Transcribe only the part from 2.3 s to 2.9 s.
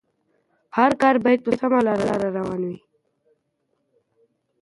روان وي.